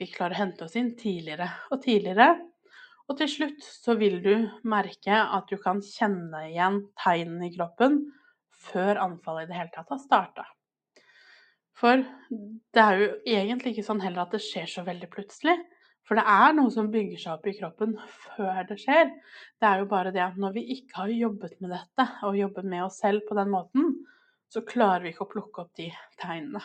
vi 0.00 0.10
klarer 0.10 0.34
å 0.34 0.42
hente 0.42 0.66
oss 0.66 0.74
inn 0.76 0.94
tidligere 0.98 1.46
og 1.70 1.84
tidligere 1.84 2.32
og 3.12 3.18
til 3.18 3.28
slutt 3.28 3.64
så 3.66 3.96
vil 4.00 4.20
du 4.24 4.34
merke 4.68 5.12
at 5.12 5.50
du 5.50 5.58
kan 5.60 5.82
kjenne 5.84 6.46
igjen 6.48 6.78
tegnene 7.02 7.48
i 7.48 7.54
kroppen 7.54 7.98
før 8.62 9.00
anfallet 9.02 9.48
i 9.48 9.50
det 9.50 9.58
hele 9.58 9.74
tatt 9.74 9.90
har 9.92 10.00
starta. 10.00 10.46
For 11.78 12.02
det 12.74 12.82
er 12.82 12.98
jo 13.00 13.08
egentlig 13.26 13.72
ikke 13.74 13.86
sånn 13.86 14.02
heller 14.02 14.26
at 14.26 14.34
det 14.36 14.42
skjer 14.44 14.68
så 14.70 14.84
veldig 14.86 15.08
plutselig. 15.12 15.56
For 16.06 16.18
det 16.18 16.24
er 16.28 16.54
noe 16.56 16.70
som 16.74 16.90
bygger 16.92 17.20
seg 17.20 17.34
opp 17.36 17.46
i 17.48 17.54
kroppen 17.56 17.94
før 18.34 18.64
det 18.68 18.78
skjer. 18.82 19.10
Det 19.62 19.68
er 19.68 19.82
jo 19.82 19.90
bare 19.90 20.12
det 20.14 20.22
at 20.24 20.38
når 20.40 20.56
vi 20.56 20.64
ikke 20.76 21.04
har 21.04 21.12
jobbet 21.14 21.54
med 21.62 21.72
dette, 21.76 22.06
og 22.26 22.38
jobbet 22.38 22.66
med 22.68 22.86
oss 22.88 22.98
selv 23.02 23.24
på 23.28 23.36
den 23.38 23.52
måten, 23.52 23.92
så 24.52 24.64
klarer 24.68 25.06
vi 25.06 25.12
ikke 25.14 25.24
å 25.24 25.30
plukke 25.30 25.62
opp 25.64 25.70
de 25.78 25.88
tegnene. 26.20 26.60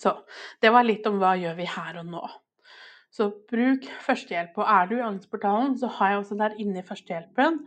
Så 0.00 0.14
det 0.62 0.70
var 0.72 0.86
litt 0.86 1.04
om 1.10 1.18
hva 1.20 1.34
gjør 1.36 1.58
vi 1.58 1.66
her 1.68 1.98
og 2.00 2.08
nå. 2.08 2.22
Så 3.10 3.26
bruk 3.50 3.84
førstehjelp. 4.06 4.54
Og 4.62 4.70
er 4.70 4.88
du 4.88 4.96
i 4.96 5.04
Angstportalen, 5.04 5.74
så 5.76 5.90
har 5.98 6.14
jeg 6.14 6.22
også 6.22 6.38
der 6.40 6.56
inne 6.62 6.80
i 6.80 6.86
førstehjelpen 6.86 7.58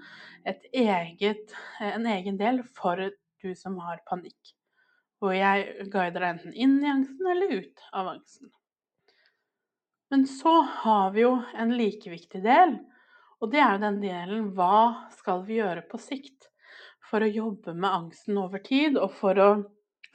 eget, 0.73 1.53
en 1.83 2.07
egen 2.09 2.39
del 2.39 2.63
for 2.75 2.99
du 3.43 3.49
som 3.59 3.77
har 3.83 4.01
panikk. 4.09 4.55
Hvor 5.23 5.31
jeg 5.31 5.87
guider 5.87 6.19
deg 6.19 6.29
enten 6.33 6.55
inn 6.59 6.81
i 6.83 6.89
angsten 6.91 7.29
eller 7.31 7.61
ut 7.61 7.83
av 7.95 8.09
angsten. 8.17 8.49
Men 10.11 10.25
så 10.27 10.57
har 10.83 11.13
vi 11.15 11.23
jo 11.23 11.37
en 11.55 11.71
like 11.79 12.11
viktig 12.11 12.41
del, 12.43 12.75
og 13.39 13.53
det 13.53 13.61
er 13.63 13.71
jo 13.77 13.83
den 13.85 14.01
delen 14.03 14.49
hva 14.57 15.07
skal 15.15 15.45
vi 15.47 15.61
gjøre 15.61 15.85
på 15.87 15.97
sikt 16.01 16.49
for 17.07 17.23
å 17.23 17.29
jobbe 17.29 17.73
med 17.77 17.89
angsten 17.89 18.37
over 18.41 18.61
tid, 18.65 18.99
og 18.99 19.15
for 19.15 19.39
å 19.39 19.47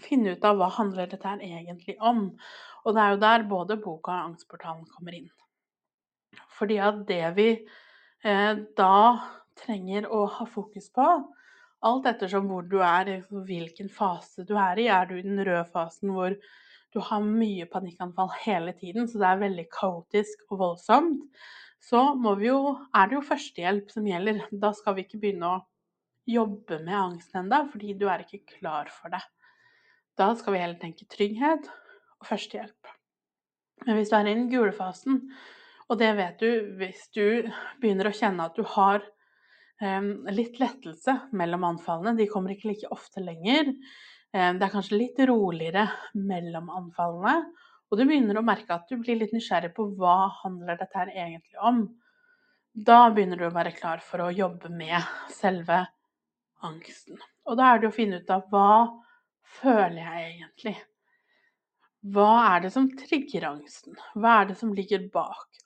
finne 0.02 0.36
ut 0.36 0.44
av 0.46 0.60
hva 0.60 0.68
handler 0.76 1.10
dette 1.10 1.26
her 1.26 1.42
egentlig 1.42 1.96
om. 2.04 2.28
Og 2.84 2.94
det 2.94 3.02
er 3.02 3.14
jo 3.14 3.20
der 3.24 3.48
både 3.50 3.78
boka 3.82 4.12
og 4.14 4.30
Angstportalen 4.32 4.86
kommer 4.92 5.16
inn. 5.18 5.28
Fordi 6.58 6.78
at 6.82 7.02
det 7.08 7.24
vi 7.36 7.48
eh, 7.54 8.54
da 8.78 8.94
trenger 9.58 10.08
å 10.14 10.24
ha 10.38 10.46
fokus 10.46 10.88
på, 10.94 11.06
alt 11.86 12.08
ettersom 12.10 12.48
hvor 12.50 12.64
du 12.66 12.80
er, 12.82 13.10
hvilken 13.30 13.90
fase 13.92 14.44
du 14.46 14.56
er 14.58 14.80
i, 14.82 14.88
er 14.90 15.06
du 15.06 15.18
i 15.18 15.24
den 15.26 15.38
røde 15.38 15.66
fasen 15.72 16.10
hvor 16.14 16.34
du 16.94 17.00
har 17.04 17.22
mye 17.22 17.68
panikkanfall 17.70 18.32
hele 18.42 18.72
tiden, 18.74 19.06
så 19.08 19.20
det 19.20 19.28
er 19.28 19.42
veldig 19.42 19.66
kaotisk 19.74 20.46
og 20.48 20.62
voldsomt, 20.62 21.42
så 21.84 22.00
jo, 22.42 22.58
er 22.96 23.08
det 23.08 23.18
jo 23.18 23.24
førstehjelp 23.28 23.92
som 23.92 24.06
gjelder. 24.08 24.40
Da 24.50 24.72
skal 24.74 24.96
vi 24.96 25.04
ikke 25.04 25.20
begynne 25.22 25.50
å 25.52 25.60
jobbe 26.28 26.80
med 26.82 26.96
angsten 26.96 27.44
ennå, 27.44 27.62
fordi 27.72 27.94
du 27.96 28.08
er 28.10 28.24
ikke 28.24 28.58
klar 28.58 28.90
for 28.92 29.14
det. 29.14 29.22
Da 30.18 30.32
skal 30.36 30.56
vi 30.56 30.62
heller 30.62 30.80
tenke 30.80 31.06
trygghet 31.06 31.68
og 32.18 32.26
førstehjelp. 32.26 32.90
Men 33.86 33.96
hvis 33.96 34.10
du 34.10 34.16
er 34.18 34.26
i 34.26 34.34
den 34.34 34.50
gule 34.50 34.74
fasen, 34.74 35.22
og 35.88 36.00
det 36.00 36.10
vet 36.18 36.42
du 36.42 36.74
hvis 36.80 37.06
du 37.14 37.46
begynner 37.80 38.10
å 38.10 38.16
kjenne 38.16 38.48
at 38.50 38.58
du 38.58 38.66
har 38.74 39.06
litt 40.34 40.58
lettelse 40.58 41.14
mellom 41.38 41.64
anfallene, 41.68 42.16
de 42.18 42.26
kommer 42.30 42.54
ikke 42.54 42.72
like 42.72 42.90
ofte 42.94 43.22
lenger, 43.22 43.70
det 44.32 44.64
er 44.64 44.72
kanskje 44.72 44.98
litt 44.98 45.20
roligere 45.30 45.86
mellom 46.18 46.68
anfallene, 46.74 47.46
og 47.88 47.96
du 47.96 48.02
begynner 48.04 48.40
å 48.40 48.44
merke 48.44 48.74
at 48.74 48.90
du 48.90 48.98
blir 49.00 49.16
litt 49.20 49.32
nysgjerrig 49.32 49.70
på 49.76 49.86
hva 49.96 50.28
handler 50.42 50.76
dette 50.80 50.98
her 50.98 51.12
egentlig 51.14 51.56
om, 51.62 51.84
da 52.74 53.08
begynner 53.10 53.40
du 53.40 53.46
å 53.48 53.54
være 53.54 53.72
klar 53.74 54.02
for 54.04 54.22
å 54.22 54.34
jobbe 54.34 54.68
med 54.70 54.98
selve 55.32 55.80
angsten. 56.66 57.16
Og 57.48 57.56
da 57.58 57.72
er 57.72 57.80
det 57.80 57.88
å 57.88 57.94
finne 57.94 58.20
ut 58.20 58.30
av 58.34 58.44
hva 58.52 58.70
føler 59.62 59.98
jeg 60.02 60.28
egentlig? 60.34 60.76
Hva 62.14 62.30
er 62.52 62.66
det 62.66 62.70
som 62.74 62.86
trigger 62.98 63.48
angsten? 63.48 63.96
Hva 64.14 64.40
er 64.42 64.50
det 64.50 64.58
som 64.60 64.74
ligger 64.76 65.08
bak? 65.14 65.62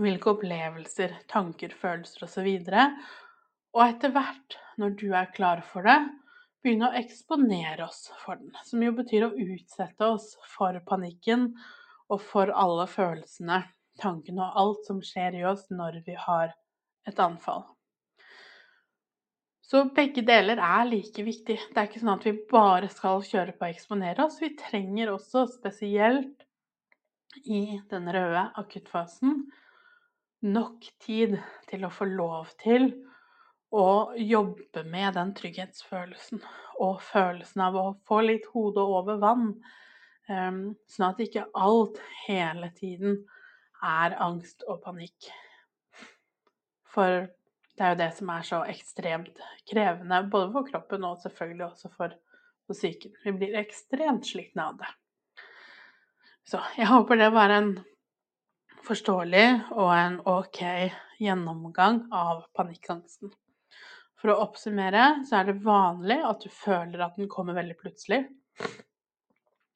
Hvilke 0.00 0.32
opplevelser, 0.32 1.18
tanker, 1.28 1.74
følelser 1.76 2.24
osv. 2.24 2.48
Og 3.72 3.82
etter 3.84 4.14
hvert, 4.14 4.56
når 4.80 4.96
du 5.00 5.08
er 5.12 5.32
klar 5.34 5.60
for 5.68 5.84
det, 5.88 5.98
begynne 6.62 6.88
å 6.88 6.96
eksponere 6.96 7.84
oss 7.84 8.06
for 8.22 8.40
den. 8.40 8.54
Som 8.64 8.84
jo 8.86 8.94
betyr 8.96 9.28
å 9.28 9.34
utsette 9.36 10.08
oss 10.14 10.32
for 10.54 10.78
panikken 10.88 11.50
og 12.12 12.20
for 12.24 12.52
alle 12.56 12.88
følelsene 12.88 13.62
tankene 14.00 14.44
og 14.46 14.58
alt 14.62 14.88
som 14.88 15.00
skjer 15.04 15.38
i 15.40 15.46
oss 15.48 15.68
når 15.72 16.02
vi 16.06 16.16
har 16.18 16.52
et 17.08 17.18
anfall. 17.20 17.64
Så 19.62 19.86
begge 19.96 20.24
deler 20.28 20.60
er 20.60 20.84
like 20.84 21.24
viktig. 21.24 21.56
Det 21.72 21.80
er 21.80 21.88
ikke 21.88 22.02
sånn 22.02 22.14
at 22.14 22.26
vi 22.28 22.34
bare 22.50 22.90
skal 22.92 23.22
kjøre 23.24 23.54
på 23.56 23.64
å 23.64 23.72
eksponere 23.72 24.26
oss. 24.26 24.36
Vi 24.42 24.52
trenger 24.58 25.14
også, 25.14 25.46
spesielt 25.48 26.44
i 27.48 27.80
den 27.88 28.10
røde 28.12 28.42
akuttfasen, 28.60 29.46
nok 30.42 30.86
tid 31.02 31.38
til 31.70 31.86
å 31.86 31.92
få 31.92 32.06
lov 32.10 32.50
til 32.62 32.90
å 33.72 34.12
jobbe 34.18 34.82
med 34.84 35.14
den 35.16 35.32
trygghetsfølelsen 35.36 36.42
og 36.82 36.98
følelsen 37.06 37.62
av 37.64 37.78
å 37.78 37.84
få 38.08 38.20
litt 38.26 38.48
hodet 38.52 38.84
over 38.84 39.20
vann. 39.22 39.52
Ehm, 40.28 40.74
sånn 40.90 41.08
at 41.08 41.22
ikke 41.24 41.46
alt 41.56 42.00
hele 42.26 42.68
tiden 42.76 43.22
er 43.82 44.16
angst 44.22 44.66
og 44.68 44.82
panikk. 44.84 45.30
For 46.92 47.24
det 47.78 47.86
er 47.86 47.94
jo 47.94 48.00
det 48.02 48.10
som 48.18 48.32
er 48.34 48.44
så 48.46 48.60
ekstremt 48.68 49.40
krevende, 49.70 50.20
både 50.30 50.52
for 50.52 50.68
kroppen 50.68 51.06
og 51.08 51.22
selvfølgelig 51.22 51.66
også 51.70 51.92
for, 51.96 52.18
psyken. 52.72 53.12
Vi 53.20 53.32
blir 53.36 53.56
ekstremt 53.58 54.24
slitne 54.24 54.64
av 54.70 54.78
det. 54.80 54.86
Så 56.48 56.60
jeg 56.78 56.88
håper 56.88 57.18
det 57.20 57.28
var 57.34 57.52
en 57.52 57.74
forståelig 58.86 59.46
og 59.76 59.90
en 59.94 60.18
ok 60.28 60.60
gjennomgang 61.22 62.04
av 62.14 62.44
panikkangsten. 62.56 63.32
For 64.18 64.32
å 64.32 64.38
oppsummere 64.44 65.24
så 65.26 65.40
er 65.40 65.50
det 65.50 65.62
vanlig 65.64 66.20
at 66.26 66.44
du 66.44 66.48
føler 66.54 67.02
at 67.02 67.18
den 67.18 67.30
kommer 67.30 67.56
veldig 67.58 67.76
plutselig. 67.80 68.24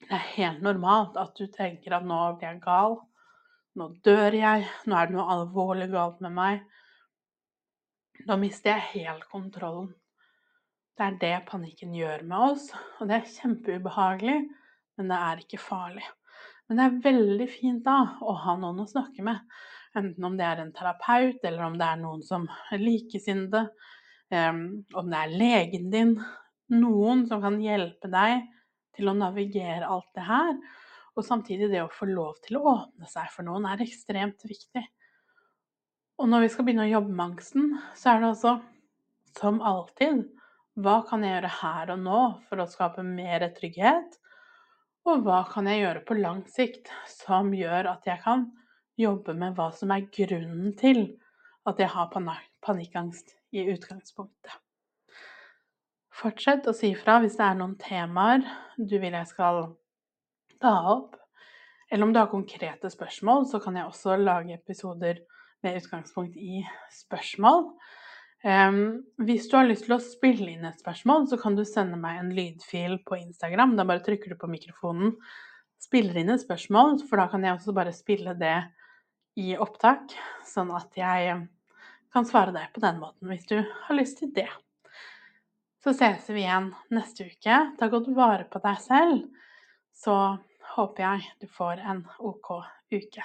Det 0.06 0.14
er 0.14 0.26
helt 0.36 0.62
normalt 0.62 1.18
at 1.18 1.34
du 1.38 1.48
tenker 1.50 1.96
at 1.96 2.06
nå 2.06 2.18
blir 2.38 2.52
jeg 2.52 2.62
gal, 2.62 3.00
nå 3.76 3.90
dør 4.06 4.36
jeg. 4.38 4.66
Nå 4.86 4.96
er 4.96 5.08
det 5.08 5.16
noe 5.16 5.30
alvorlig 5.34 5.88
galt 5.92 6.22
med 6.24 6.36
meg. 6.36 6.60
Da 8.26 8.38
mister 8.40 8.76
jeg 8.76 8.92
helt 8.92 9.26
kontrollen. 9.32 9.90
Det 10.96 11.04
er 11.04 11.18
det 11.20 11.34
panikken 11.50 11.92
gjør 11.92 12.22
med 12.24 12.52
oss, 12.52 12.70
og 12.96 13.10
det 13.10 13.18
er 13.18 13.34
kjempeubehagelig, 13.34 14.38
men 14.96 15.10
det 15.12 15.18
er 15.26 15.42
ikke 15.42 15.60
farlig. 15.60 16.06
Men 16.66 16.78
det 16.78 16.86
er 16.86 17.02
veldig 17.04 17.46
fint 17.50 17.84
da 17.86 17.98
å 18.22 18.34
ha 18.42 18.56
noen 18.58 18.82
å 18.82 18.88
snakke 18.90 19.22
med, 19.26 19.38
enten 19.96 20.26
om 20.26 20.34
det 20.38 20.46
er 20.46 20.62
en 20.62 20.72
terapeut, 20.74 21.38
eller 21.44 21.68
om 21.68 21.76
det 21.78 21.86
er 21.86 22.00
noen 22.00 22.24
som 22.26 22.48
er 22.74 22.82
likesinnede, 22.82 23.62
um, 24.34 24.64
om 24.98 25.12
det 25.12 25.20
er 25.20 25.36
legen 25.42 25.86
din. 25.92 26.16
Noen 26.74 27.22
som 27.30 27.44
kan 27.44 27.60
hjelpe 27.62 28.10
deg 28.10 28.48
til 28.96 29.12
å 29.12 29.14
navigere 29.14 29.86
alt 29.86 30.10
det 30.16 30.26
her, 30.26 30.56
og 31.16 31.24
samtidig 31.24 31.70
det 31.72 31.84
å 31.84 31.92
få 31.92 32.08
lov 32.10 32.34
til 32.44 32.58
å 32.58 32.66
åpne 32.74 33.08
seg 33.08 33.30
for 33.32 33.46
noen 33.46 33.68
er 33.70 33.84
ekstremt 33.86 34.42
viktig. 34.44 34.82
Og 36.16 36.28
når 36.32 36.46
vi 36.46 36.50
skal 36.52 36.66
begynne 36.66 36.88
å 36.88 36.94
jobbe 36.96 37.12
med 37.12 37.24
angsten, 37.30 37.70
så 37.96 38.14
er 38.14 38.22
det 38.22 38.32
også, 38.32 38.56
som 39.36 39.60
alltid, 39.64 40.24
hva 40.80 40.98
kan 41.08 41.24
jeg 41.24 41.36
gjøre 41.36 41.56
her 41.60 41.92
og 41.94 42.02
nå 42.02 42.20
for 42.48 42.60
å 42.60 42.68
skape 42.68 43.04
mer 43.06 43.44
trygghet? 43.56 44.16
Og 45.06 45.22
hva 45.22 45.44
kan 45.46 45.68
jeg 45.70 45.84
gjøre 45.84 46.02
på 46.02 46.16
lang 46.18 46.40
sikt 46.50 46.88
som 47.06 47.52
gjør 47.54 47.86
at 47.92 48.06
jeg 48.08 48.18
kan 48.24 48.48
jobbe 48.98 49.36
med 49.38 49.54
hva 49.54 49.68
som 49.76 49.92
er 49.94 50.08
grunnen 50.10 50.72
til 50.78 51.04
at 51.68 51.78
jeg 51.78 51.92
har 51.92 52.10
panikkangst 52.66 53.36
i 53.54 53.68
utgangspunktet? 53.70 54.56
Fortsett 56.16 56.66
å 56.66 56.74
si 56.74 56.90
fra 56.98 57.20
hvis 57.22 57.36
det 57.38 57.44
er 57.46 57.58
noen 57.58 57.76
temaer 57.78 58.42
du 58.78 58.96
vil 58.98 59.14
jeg 59.14 59.30
skal 59.30 59.62
ta 60.58 60.74
opp. 60.96 61.14
Eller 61.86 62.08
om 62.08 62.14
du 62.14 62.18
har 62.18 62.32
konkrete 62.32 62.90
spørsmål, 62.90 63.46
så 63.46 63.60
kan 63.62 63.76
jeg 63.78 63.86
også 63.86 64.16
lage 64.18 64.56
episoder 64.56 65.20
med 65.62 65.78
utgangspunkt 65.78 66.34
i 66.34 66.64
spørsmål. 66.96 67.68
Um, 68.44 69.06
hvis 69.26 69.48
du 69.50 69.56
har 69.56 69.66
lyst 69.66 69.86
til 69.86 69.96
å 69.96 70.02
spille 70.02 70.50
inn 70.52 70.66
et 70.68 70.82
spørsmål, 70.82 71.26
så 71.30 71.38
kan 71.40 71.56
du 71.56 71.64
sende 71.66 71.98
meg 71.98 72.20
en 72.20 72.32
lydfil 72.36 72.98
på 73.06 73.18
Instagram. 73.18 73.74
Da 73.78 73.86
bare 73.88 74.04
trykker 74.04 74.34
du 74.34 74.38
på 74.40 74.50
mikrofonen, 74.50 75.16
spiller 75.82 76.20
inn 76.20 76.32
et 76.34 76.44
spørsmål, 76.44 77.00
for 77.08 77.20
da 77.20 77.26
kan 77.32 77.44
jeg 77.46 77.56
også 77.56 77.74
bare 77.76 77.94
spille 77.96 78.36
det 78.38 78.58
i 79.40 79.56
opptak, 79.60 80.14
sånn 80.48 80.70
at 80.76 80.94
jeg 80.96 81.40
kan 82.14 82.28
svare 82.28 82.54
deg 82.54 82.70
på 82.72 82.80
den 82.84 83.00
måten 83.02 83.28
hvis 83.28 83.48
du 83.50 83.58
har 83.60 83.98
lyst 83.98 84.22
til 84.22 84.30
det. 84.36 84.48
Så 85.84 85.92
ses 85.94 86.24
vi 86.32 86.42
igjen 86.42 86.72
neste 86.90 87.28
uke. 87.28 87.58
Ta 87.78 87.90
godt 87.92 88.08
vare 88.16 88.48
på 88.50 88.62
deg 88.64 88.80
selv 88.82 89.26
så 89.96 90.16
håper 90.74 91.02
jeg 91.02 91.32
du 91.40 91.48
får 91.48 91.80
en 91.80 92.04
OK 92.18 92.52
uke. 92.92 93.24